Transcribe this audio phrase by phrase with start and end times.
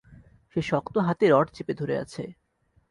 [0.55, 2.23] সে শক্ত হাতে রড চেপে ধরে আছে।